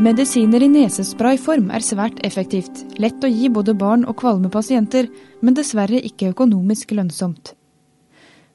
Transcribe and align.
Medisiner 0.00 0.62
i 0.64 0.68
nesesprayform 0.72 1.66
er 1.76 1.84
svært 1.84 2.22
effektivt, 2.24 2.78
lett 2.96 3.20
å 3.20 3.28
gi 3.28 3.50
både 3.52 3.74
barn 3.76 4.06
og 4.08 4.14
kvalme 4.22 4.48
pasienter, 4.48 5.10
men 5.44 5.52
dessverre 5.58 6.00
ikke 6.08 6.30
økonomisk 6.30 6.94
lønnsomt. 6.96 7.50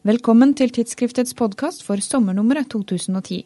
Velkommen 0.10 0.56
til 0.58 0.74
tidsskriftets 0.74 1.38
podkast 1.38 1.86
for 1.86 2.02
sommernummeret 2.02 2.72
2010. 2.74 3.46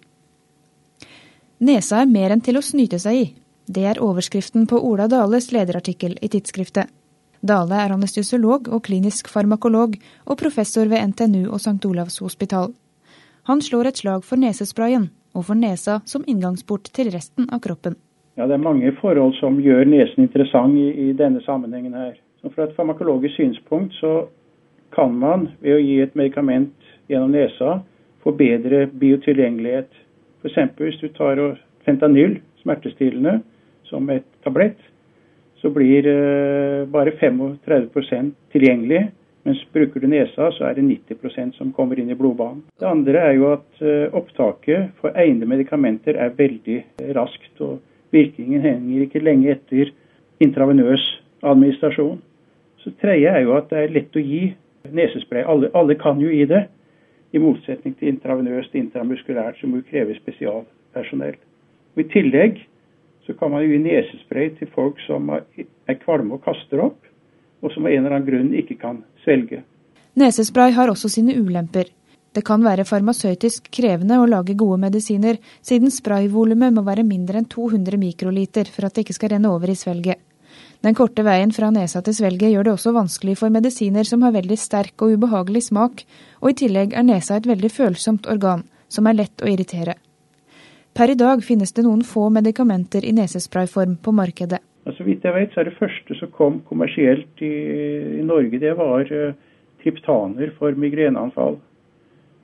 Nesa 1.67 1.99
er 1.99 2.07
mer 2.07 2.31
enn 2.31 2.45
til 2.45 2.61
å 2.61 2.63
snyte 2.63 3.01
seg 3.03 3.19
i. 3.19 3.27
Det 3.67 3.83
er 3.91 3.99
overskriften 3.99 4.63
på 4.71 4.79
Ola 4.79 5.11
Dales 5.11 5.51
lederartikkel 5.51 6.15
i 6.23 6.31
tidsskriftet. 6.31 6.87
Dale 7.43 7.83
er 7.83 7.97
anestesiolog 7.99 8.71
og 8.71 8.85
klinisk 8.87 9.27
farmakolog 9.27 9.99
og 10.23 10.39
professor 10.39 10.87
ved 10.87 11.03
NTNU 11.11 11.49
og 11.49 11.59
St. 11.59 11.83
Olavs 11.83 12.21
hospital. 12.23 12.71
Han 13.51 13.59
slår 13.59 13.91
et 13.91 14.05
slag 14.05 14.23
for 14.23 14.39
nesesprayen, 14.39 15.11
og 15.35 15.45
for 15.45 15.59
nesa 15.59 15.99
som 16.09 16.25
inngangsport 16.27 16.89
til 16.95 17.11
resten 17.13 17.49
av 17.53 17.61
kroppen. 17.63 17.95
Ja, 18.37 18.47
Det 18.47 18.55
er 18.55 18.63
mange 18.63 18.91
forhold 19.01 19.35
som 19.39 19.59
gjør 19.59 19.85
nesen 19.85 20.23
interessant 20.23 20.77
i, 20.77 21.09
i 21.09 21.13
denne 21.13 21.41
sammenhengen 21.45 21.93
her. 21.93 22.15
Så 22.41 22.49
Fra 22.55 22.63
et 22.63 22.75
farmakologisk 22.75 23.35
synspunkt 23.35 23.93
så 23.99 24.27
kan 24.95 25.13
man 25.13 25.49
ved 25.61 25.75
å 25.75 25.83
gi 25.83 25.99
et 26.01 26.15
medikament 26.15 26.73
gjennom 27.09 27.33
nesa 27.35 27.81
få 28.23 28.31
bedre 28.31 28.87
biotilgjengelighet. 28.87 29.89
F.eks. 30.43 30.71
hvis 30.77 31.01
du 31.01 31.09
tar 31.17 31.41
fentanyl, 31.85 32.39
smertestillende, 32.63 33.39
som 33.89 34.09
et 34.09 34.25
tablett, 34.43 34.79
så 35.59 35.71
blir 35.73 36.07
eh, 36.07 36.85
bare 36.87 37.11
35% 37.19 38.31
tilgjengelig 38.53 39.09
mens 39.47 39.61
bruker 39.73 40.03
du 40.03 40.07
nesa, 40.11 40.49
så 40.51 40.67
er 40.67 40.77
det 40.77 40.85
90% 40.85 41.55
som 41.57 41.71
kommer 41.75 41.99
inn 41.99 42.11
i 42.11 42.17
blodbanen. 42.17 42.63
Det 42.79 42.87
andre 42.87 43.21
er 43.29 43.37
jo 43.37 43.51
at 43.53 43.83
eh, 43.83 44.07
opptaket 44.15 44.91
for 44.99 45.15
egne 45.17 45.47
medikamenter 45.49 46.19
er 46.19 46.35
veldig 46.37 46.79
raskt. 47.15 47.53
Og 47.63 47.79
virkningen 48.13 48.63
henger 48.65 49.05
ikke 49.05 49.23
lenge 49.23 49.53
etter 49.55 49.93
intravenøs 50.43 51.05
administrasjon. 51.45 52.19
Så 52.83 52.91
tredje 53.01 53.31
er 53.31 53.45
jo 53.45 53.55
at 53.57 53.71
det 53.71 53.83
er 53.83 53.95
lett 53.95 54.15
å 54.15 54.23
gi 54.23 54.43
nesespray. 54.95 55.43
Alle, 55.43 55.71
alle 55.75 55.95
kan 55.99 56.19
jo 56.21 56.31
gi 56.31 56.45
det. 56.49 56.65
I 57.31 57.41
motsetning 57.41 57.93
til 57.99 58.09
intravenøst 58.09 58.73
intramuskulært, 58.75 59.59
som 59.59 59.75
jo 59.75 59.83
krever 59.85 60.17
spesialpersonell. 60.17 61.37
Og 61.95 62.01
I 62.01 62.07
tillegg 62.09 62.63
så 63.27 63.35
kan 63.37 63.53
man 63.53 63.63
jo 63.63 63.75
gi 63.75 63.83
nesespray 63.83 64.55
til 64.57 64.71
folk 64.73 64.99
som 65.05 65.29
er 65.29 65.99
kvalme 66.01 66.39
og 66.39 66.43
kaster 66.47 66.81
opp 66.87 67.08
og 67.61 67.73
som 67.73 67.85
av 67.85 67.91
en 67.91 68.03
eller 68.03 68.17
annen 68.17 68.27
grunn 68.27 68.51
ikke 68.57 68.77
kan 68.81 69.01
svelge. 69.23 69.63
Nesespray 70.19 70.73
har 70.75 70.91
også 70.91 71.11
sine 71.11 71.35
ulemper. 71.37 71.91
Det 72.35 72.43
kan 72.45 72.61
være 72.61 72.85
farmasøytisk 72.85 73.71
krevende 73.73 74.19
å 74.21 74.27
lage 74.29 74.55
gode 74.57 74.77
medisiner, 74.83 75.39
siden 75.65 75.91
sprayvolumet 75.91 76.75
må 76.75 76.83
være 76.85 77.05
mindre 77.07 77.41
enn 77.41 77.49
200 77.49 77.97
mikroliter 77.97 78.69
for 78.69 78.85
at 78.85 78.95
det 78.95 79.07
ikke 79.07 79.17
skal 79.17 79.33
renne 79.33 79.49
over 79.49 79.71
i 79.71 79.77
svelget. 79.77 80.21
Den 80.85 80.95
korte 80.95 81.25
veien 81.27 81.51
fra 81.51 81.71
nesa 81.75 82.01
til 82.05 82.15
svelget 82.15 82.53
gjør 82.53 82.67
det 82.67 82.73
også 82.75 82.93
vanskelig 82.95 83.35
for 83.41 83.51
medisiner 83.51 84.07
som 84.07 84.21
har 84.23 84.35
veldig 84.35 84.57
sterk 84.57 85.01
og 85.03 85.17
ubehagelig 85.17 85.65
smak, 85.67 86.05
og 86.39 86.53
i 86.53 86.59
tillegg 86.61 86.93
er 86.95 87.07
nesa 87.07 87.39
et 87.39 87.49
veldig 87.49 87.71
følsomt 87.73 88.29
organ, 88.31 88.63
som 88.87 89.09
er 89.09 89.17
lett 89.19 89.43
å 89.43 89.49
irritere. 89.51 89.97
Per 90.95 91.11
i 91.11 91.17
dag 91.19 91.43
finnes 91.45 91.73
det 91.75 91.85
noen 91.85 92.05
få 92.07 92.29
medikamenter 92.33 93.05
i 93.05 93.13
nesesprayform 93.15 93.97
på 94.03 94.13
markedet. 94.15 94.61
Og 94.89 94.95
så 94.97 95.05
vidt 95.05 95.25
jeg 95.25 95.35
vet, 95.35 95.51
så 95.53 95.61
er 95.61 95.69
det 95.69 95.77
første 95.77 96.15
som 96.17 96.31
kom 96.33 96.61
kommersielt 96.65 97.43
i, 97.45 97.53
i 98.17 98.23
Norge, 98.25 98.57
det 98.57 98.71
var 98.79 99.05
uh, 99.13 99.35
triptaner 99.83 100.49
for 100.57 100.73
migreneanfall. 100.73 101.59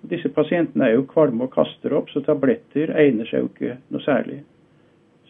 Disse 0.05 0.29
pasientene 0.29 0.85
er 0.85 0.99
jo 0.99 1.07
kvalme 1.09 1.47
og 1.47 1.55
kaster 1.55 1.95
opp, 1.97 2.11
så 2.13 2.21
tabletter 2.21 2.93
egner 2.93 3.25
seg 3.25 3.41
jo 3.41 3.49
ikke 3.49 3.79
noe 3.89 4.05
særlig. 4.05 4.43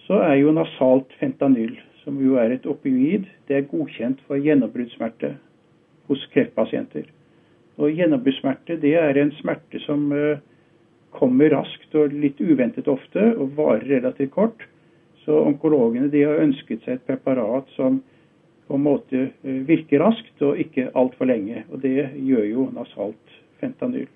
Så 0.03 0.19
er 0.19 0.35
jo 0.41 0.51
nasalt 0.57 1.15
fentanyl, 1.21 1.77
som 2.03 2.19
jo 2.19 2.35
er 2.41 2.51
et 2.57 2.67
opioid, 2.67 3.29
det 3.47 3.61
er 3.61 3.69
godkjent 3.71 4.19
for 4.27 4.41
gjennombruddssmerte 4.43 5.31
hos 6.09 6.27
kreftpasienter. 6.35 7.07
Og 7.79 7.95
Gjennombruddssmerte 7.95 8.75
det 8.83 8.93
er 8.99 9.17
en 9.23 9.31
smerte 9.39 9.79
som 9.87 10.11
uh, 10.11 10.35
kommer 11.15 11.55
raskt 11.55 11.95
og 11.95 12.13
litt 12.13 12.43
uventet 12.43 12.91
ofte, 12.91 13.31
og 13.39 13.55
varer 13.55 13.87
relativt 13.95 14.35
kort. 14.35 14.67
Så 15.25 15.39
onkologene 15.41 16.11
de 16.13 16.21
har 16.23 16.41
ønsket 16.43 16.85
seg 16.85 16.99
et 16.99 17.07
preparat 17.07 17.69
som 17.75 18.01
på 18.67 18.77
en 18.77 18.85
måte 18.85 19.27
eh, 19.27 19.59
virker 19.67 20.01
raskt 20.01 20.41
og 20.45 20.59
ikke 20.61 20.91
altfor 20.97 21.29
lenge. 21.29 21.65
Og 21.71 21.81
det 21.81 22.11
gjør 22.13 22.45
jo 22.49 22.69
nasalt 22.75 23.35
fentanyl. 23.61 24.07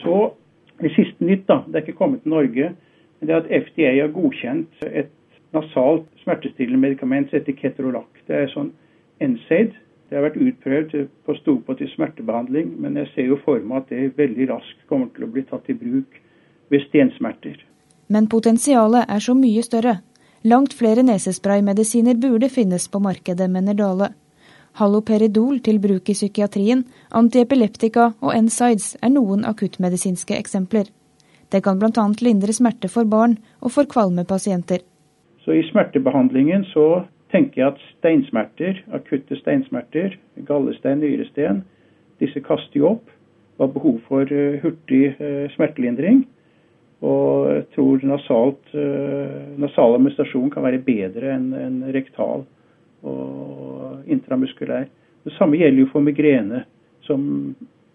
Så 0.00 0.34
det 0.82 0.90
siste 0.94 1.24
nytt, 1.24 1.46
da, 1.48 1.62
det 1.66 1.78
er 1.78 1.86
ikke 1.86 1.98
kommet 1.98 2.22
til 2.22 2.34
Norge, 2.34 2.72
men 3.18 3.28
det 3.28 3.34
er 3.34 3.44
at 3.44 3.68
FDA 3.68 3.92
har 4.00 4.14
godkjent 4.14 4.86
et 4.90 5.12
nasalt 5.54 6.06
smertestillende 6.24 6.82
medikament 6.82 7.30
som 7.30 7.38
heter 7.38 7.56
Ketrolac. 7.58 8.22
Det 8.26 8.36
er 8.36 8.50
sånn 8.52 8.72
NSAID. 9.22 9.76
Det 10.10 10.18
har 10.18 10.26
vært 10.26 10.42
utprøvd 10.42 10.96
på 11.26 11.36
storpå 11.40 11.74
til 11.78 11.88
smertebehandling, 11.94 12.74
men 12.82 12.98
jeg 13.00 13.10
ser 13.14 13.30
jo 13.30 13.38
for 13.42 13.62
meg 13.62 13.84
at 13.84 13.94
det 13.94 14.18
veldig 14.18 14.50
raskt 14.50 14.82
kommer 14.90 15.08
til 15.14 15.26
å 15.26 15.30
bli 15.32 15.46
tatt 15.48 15.70
i 15.72 15.78
bruk 15.78 16.18
ved 16.70 16.84
stensmerter. 16.88 17.56
Men 18.14 18.28
potensialet 18.30 19.10
er 19.10 19.22
så 19.26 19.34
mye 19.34 19.62
større. 19.66 19.98
Langt 20.46 20.74
flere 20.78 21.02
nesespraymedisiner 21.02 22.18
burde 22.20 22.50
finnes 22.52 22.86
på 22.88 23.00
markedet, 23.02 23.48
mener 23.50 23.74
Dale. 23.74 24.12
Haloperidol 24.78 25.60
til 25.66 25.80
bruk 25.82 26.10
i 26.10 26.14
psykiatrien, 26.14 26.84
antiepileptika 27.20 28.10
og 28.20 28.34
NSIDES 28.46 28.96
er 29.02 29.12
noen 29.14 29.44
akuttmedisinske 29.50 30.36
eksempler. 30.38 30.90
Det 31.50 31.62
kan 31.62 31.78
bl.a. 31.78 32.06
lindre 32.26 32.54
smerte 32.54 32.90
for 32.90 33.06
barn 33.06 33.36
og 33.60 33.74
for 33.74 33.86
kvalme 33.90 34.24
pasienter. 34.26 34.82
Så 35.44 35.54
I 35.54 35.62
smertebehandlingen 35.70 36.64
så 36.72 37.04
tenker 37.34 37.60
jeg 37.60 37.72
at 37.72 37.82
steinsmerter, 37.98 38.78
akutte 38.94 39.38
steinsmerter, 39.42 40.14
gallestein, 40.48 41.02
nyresten, 41.02 41.62
disse 42.22 42.42
kaster 42.46 42.78
jo 42.78 42.94
opp. 42.94 43.10
Og 43.58 43.68
har 43.68 43.74
behov 43.74 43.98
for 44.08 44.30
eh, 44.34 44.58
hurtig 44.64 45.04
eh, 45.22 45.50
smertelindring. 45.54 46.24
Og 47.02 47.48
jeg 47.50 47.64
tror 47.74 48.04
nasalt, 48.06 48.74
eh, 48.74 49.40
nasal 49.60 49.96
administrasjon 49.98 50.50
kan 50.50 50.64
være 50.64 50.82
bedre 50.84 51.34
enn 51.34 51.50
en 51.58 51.80
rektal 51.92 52.44
og 53.04 54.04
intramuskulær. 54.06 54.86
Det 55.24 55.32
samme 55.38 55.58
gjelder 55.58 55.84
jo 55.84 55.90
for 55.92 56.04
migrene, 56.04 56.64
som 57.04 57.54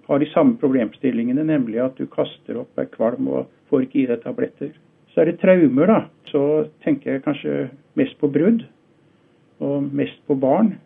har 0.10 0.20
de 0.20 0.30
samme 0.34 0.58
problemstillingene, 0.58 1.46
nemlig 1.46 1.82
at 1.84 1.98
du 1.98 2.08
kaster 2.10 2.58
opp, 2.62 2.72
er 2.78 2.90
kvalm 2.90 3.28
og 3.30 3.50
får 3.70 3.86
ikke 3.86 4.02
i 4.04 4.08
deg 4.10 4.24
tabletter. 4.24 4.72
Så 5.14 5.22
er 5.22 5.30
det 5.30 5.40
traumer, 5.42 5.90
da. 5.90 6.00
Så 6.30 6.42
tenker 6.86 7.14
jeg 7.16 7.26
kanskje 7.26 7.56
mest 7.98 8.18
på 8.22 8.30
brudd, 8.34 8.64
og 9.60 9.90
mest 9.94 10.22
på 10.28 10.38
barn. 10.40 10.78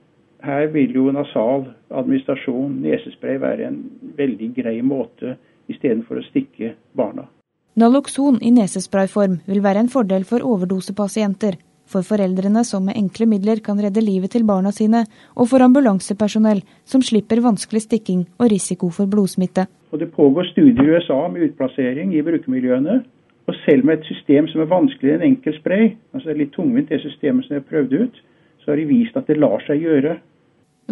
Her 0.44 0.68
vil 0.74 0.96
jo 0.96 1.12
nasal 1.16 1.70
administrasjon, 1.94 2.82
nesespray, 2.84 3.38
være 3.40 3.70
en 3.70 3.80
veldig 4.18 4.50
grei 4.58 4.82
måte 4.84 5.38
istedenfor 5.72 6.20
å 6.20 6.26
stikke 6.28 6.74
barna. 6.98 7.30
Naloxon 7.74 8.36
i 8.46 8.52
nesesprayform 8.54 9.40
vil 9.50 9.64
være 9.66 9.82
en 9.82 9.88
fordel 9.90 10.28
for 10.30 10.44
overdosepasienter, 10.46 11.56
for 11.90 12.06
foreldrene 12.06 12.62
som 12.70 12.84
med 12.86 13.00
enkle 13.00 13.26
midler 13.32 13.64
kan 13.66 13.82
redde 13.82 14.04
livet 14.06 14.30
til 14.36 14.46
barna 14.46 14.70
sine, 14.72 15.02
og 15.34 15.50
for 15.50 15.66
ambulansepersonell 15.66 16.62
som 16.86 17.02
slipper 17.02 17.42
vanskelig 17.42 17.82
stikking 17.88 18.28
og 18.38 18.52
risiko 18.54 18.92
for 18.94 19.10
blodsmitte. 19.10 19.66
Og 19.90 20.00
Det 20.00 20.12
pågår 20.14 20.52
studier 20.52 20.86
i 20.86 20.94
USA 20.94 21.28
med 21.28 21.50
utplassering 21.50 22.14
i 22.14 22.22
brukermiljøene. 22.22 23.02
Og 23.48 23.56
selv 23.66 23.86
med 23.86 24.00
et 24.00 24.06
system 24.06 24.48
som 24.48 24.62
er 24.62 24.70
vanskeligere 24.70 25.20
enn 25.20 25.34
enkel 25.34 25.58
spray, 25.58 25.96
altså 26.14 26.30
det 26.30 26.36
er 26.36 26.44
litt 26.46 26.54
tungvint 26.54 26.90
det 26.94 27.02
systemet 27.02 27.46
som 27.46 27.58
jeg 27.58 27.66
prøvd 27.74 27.94
ut, 28.04 28.24
så 28.62 28.72
har 28.72 28.78
de 28.78 28.86
vist 28.86 29.18
at 29.18 29.28
det 29.28 29.42
lar 29.42 29.66
seg 29.66 29.82
gjøre. 29.82 30.20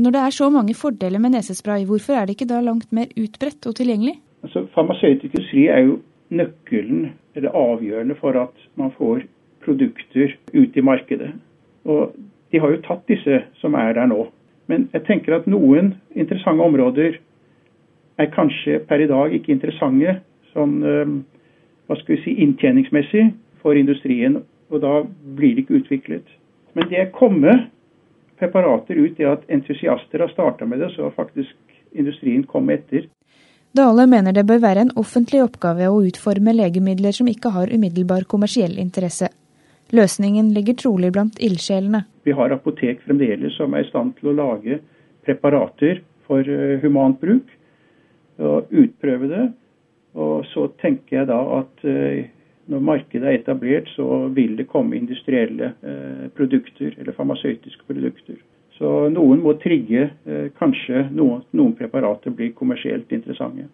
Når 0.02 0.12
det 0.12 0.22
er 0.26 0.34
så 0.34 0.50
mange 0.50 0.74
fordeler 0.74 1.22
med 1.22 1.38
nesespray, 1.38 1.86
hvorfor 1.86 2.18
er 2.18 2.26
det 2.26 2.36
ikke 2.36 2.50
da 2.50 2.60
langt 2.60 2.92
mer 2.92 3.06
utbredt 3.16 3.70
og 3.70 3.78
tilgjengelig? 3.78 4.18
Altså, 4.44 4.66
Farmasøytisk 4.74 5.36
industri 5.38 5.68
er 5.70 5.86
jo 5.86 6.00
nøkkelen, 6.32 7.12
eller 7.36 7.56
avgjørende, 7.56 8.16
for 8.20 8.38
at 8.40 8.68
man 8.80 8.92
får 8.98 9.26
produkter 9.64 10.36
ut 10.54 10.78
i 10.78 10.84
markedet. 10.84 11.32
Og 11.86 12.16
de 12.52 12.60
har 12.60 12.72
jo 12.72 12.84
tatt 12.86 13.04
disse 13.10 13.44
som 13.62 13.76
er 13.80 13.94
der 13.98 14.10
nå. 14.12 14.26
Men 14.72 14.88
jeg 14.94 15.06
tenker 15.08 15.36
at 15.36 15.50
noen 15.50 15.96
interessante 16.16 16.64
områder 16.64 17.20
er 18.20 18.32
kanskje 18.36 18.80
per 18.88 19.04
i 19.04 19.10
dag 19.10 19.34
ikke 19.36 19.54
interessante 19.54 20.20
sånn 20.52 20.80
hva 20.82 21.98
skal 22.00 22.16
vi 22.16 22.22
si, 22.24 22.36
inntjeningsmessig 22.44 23.32
for 23.64 23.76
industrien. 23.76 24.42
Og 24.72 24.84
da 24.84 25.02
blir 25.36 25.56
det 25.56 25.66
ikke 25.66 25.82
utviklet. 25.82 26.28
Men 26.76 26.88
det 26.88 27.02
er 27.02 27.12
preparater 28.42 28.96
ut, 28.98 29.18
det 29.18 29.28
at 29.28 29.44
entusiaster 29.52 30.24
har 30.24 30.32
starta 30.32 30.66
med 30.66 30.80
det, 30.80 30.92
så 30.96 31.04
har 31.04 31.18
faktisk 31.18 31.52
industrien 31.92 32.44
kommet 32.48 32.80
etter. 32.80 33.10
Dale 33.72 34.04
mener 34.08 34.36
det 34.36 34.44
bør 34.50 34.60
være 34.60 34.84
en 34.84 34.96
offentlig 35.00 35.40
oppgave 35.46 35.88
å 35.88 36.02
utforme 36.04 36.52
legemidler 36.52 37.16
som 37.16 37.30
ikke 37.32 37.54
har 37.56 37.72
umiddelbar 37.72 38.26
kommersiell 38.28 38.76
interesse. 38.82 39.30
Løsningen 39.96 40.50
ligger 40.56 40.76
trolig 40.80 41.12
blant 41.16 41.40
ildsjelene. 41.40 42.04
Vi 42.28 42.36
har 42.36 42.52
apotek 42.52 43.00
fremdeles 43.06 43.56
som 43.56 43.72
er 43.76 43.86
i 43.86 43.90
stand 43.90 44.18
til 44.20 44.32
å 44.32 44.36
lage 44.36 44.82
preparater 45.24 46.02
for 46.28 46.44
eh, 46.44 46.78
humant 46.84 47.20
bruk. 47.22 47.48
Og 48.42 48.72
utprøve 48.74 49.28
det. 49.30 49.48
Og 50.18 50.46
så 50.50 50.66
tenker 50.82 51.22
jeg 51.22 51.28
da 51.30 51.40
at 51.62 51.84
eh, 51.88 52.28
når 52.72 52.86
markedet 52.88 53.28
er 53.28 53.38
etablert, 53.40 53.90
så 53.96 54.28
vil 54.36 54.56
det 54.60 54.68
komme 54.72 54.98
industrielle 54.98 55.74
eh, 55.84 56.26
produkter, 56.36 56.96
eller 56.98 57.16
farmasøytiske 57.16 57.88
produkter. 57.88 58.40
Så 58.82 58.92
noen 59.14 59.44
må 59.44 59.54
trigge 59.62 60.08
eh, 60.10 60.48
kanskje 60.58 61.06
noen, 61.14 61.44
noen 61.54 61.76
preparater 61.78 62.34
blir 62.34 62.56
kommersielt 62.58 63.12
interessante. 63.14 63.68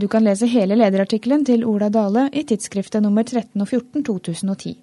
Du 0.00 0.08
kan 0.12 0.24
lese 0.24 0.48
hele 0.48 0.78
lederartikkelen 0.80 1.44
til 1.44 1.64
Ola 1.68 1.90
Dale 1.92 2.26
i 2.32 2.44
tidsskriftet 2.48 3.04
nummer 3.04 3.24
13 3.24 3.60
og 3.60 3.68
14 3.68 4.04
2010. 4.08 4.76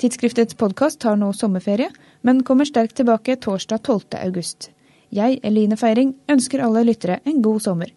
Tidsskriftets 0.00 0.56
podkast 0.56 1.02
tar 1.04 1.18
nå 1.20 1.28
sommerferie, 1.36 1.92
men 2.24 2.40
kommer 2.44 2.68
sterkt 2.68 2.96
tilbake 3.00 3.36
torsdag 3.36 3.84
12. 3.84 4.16
august. 4.24 4.70
Jeg, 5.12 5.40
Eline 5.44 5.76
Feiring, 5.76 6.14
ønsker 6.32 6.64
alle 6.64 6.86
lyttere 6.88 7.20
en 7.28 7.44
god 7.44 7.60
sommer. 7.60 7.92